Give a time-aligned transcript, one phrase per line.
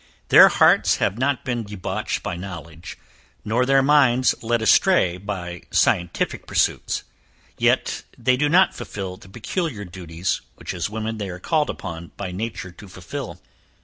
[0.29, 2.97] Their hearts have not been debauched by knowledge,
[3.45, 7.03] nor their minds led astray by scientific pursuits;
[7.59, 12.13] yet, they do not fulfil the peculiar duties, which as women they are called upon
[12.17, 13.39] by nature to fulfil.